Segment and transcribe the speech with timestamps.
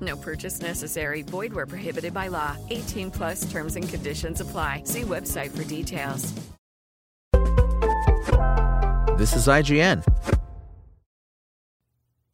[0.00, 1.22] No purchase necessary.
[1.22, 2.56] Void where prohibited by law.
[2.68, 4.82] 18 plus terms and conditions apply.
[4.84, 6.32] See website for details.
[9.18, 10.04] This is IGN.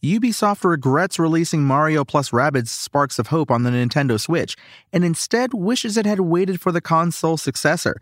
[0.03, 4.55] Ubisoft regrets releasing Mario plus Rabbids Sparks of Hope on the Nintendo Switch
[4.93, 7.97] and instead wishes it had waited for the console successor.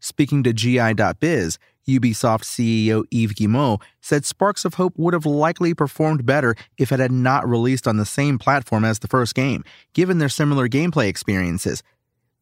[0.00, 1.58] Speaking to GI.biz,
[1.88, 7.00] Ubisoft CEO Yves Guillemot said Sparks of Hope would have likely performed better if it
[7.00, 11.08] had not released on the same platform as the first game, given their similar gameplay
[11.08, 11.82] experiences.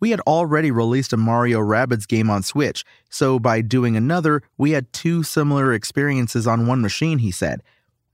[0.01, 4.71] We had already released a Mario Rabbids game on Switch, so by doing another, we
[4.71, 7.63] had two similar experiences on one machine, he said.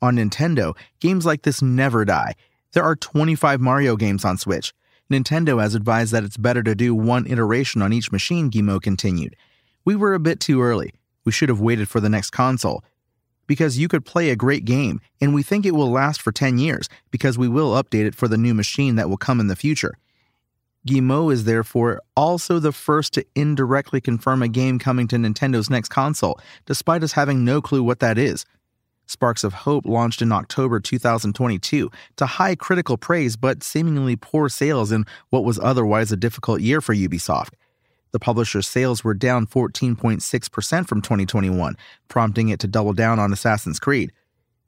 [0.03, 2.35] On Nintendo, games like this never die.
[2.73, 4.75] There are 25 Mario games on Switch.
[5.11, 9.37] Nintendo has advised that it's better to do one iteration on each machine, Guillemot continued.
[9.85, 10.93] We were a bit too early.
[11.27, 12.83] We should have waited for the next console.
[13.47, 16.57] Because you could play a great game, and we think it will last for 10
[16.57, 19.55] years, because we will update it for the new machine that will come in the
[19.55, 19.99] future.
[20.87, 25.89] Guillemot is therefore also the first to indirectly confirm a game coming to Nintendo's next
[25.89, 28.47] console, despite us having no clue what that is.
[29.07, 34.91] Sparks of Hope launched in October 2022 to high critical praise but seemingly poor sales
[34.91, 37.51] in what was otherwise a difficult year for Ubisoft.
[38.17, 41.77] The publisher's sales were down 14.6% from 2021,
[42.09, 44.11] prompting it to double down on Assassin's Creed.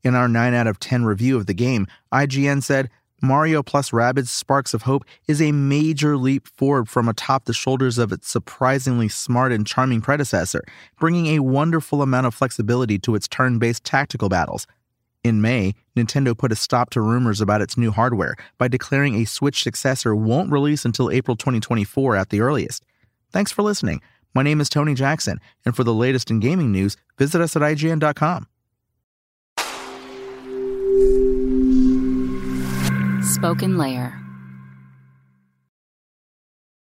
[0.04, 2.90] In our 9 out of 10 review of the game, IGN said,
[3.22, 7.96] Mario plus Rabbids Sparks of Hope is a major leap forward from atop the shoulders
[7.96, 10.62] of its surprisingly smart and charming predecessor,
[11.00, 14.66] bringing a wonderful amount of flexibility to its turn based tactical battles.
[15.24, 19.24] In May, Nintendo put a stop to rumors about its new hardware by declaring a
[19.24, 22.84] Switch successor won't release until April 2024 at the earliest.
[23.32, 24.00] Thanks for listening.
[24.34, 27.62] My name is Tony Jackson, and for the latest in gaming news, visit us at
[27.62, 28.46] IGN.com.
[33.22, 34.27] Spoken Layer.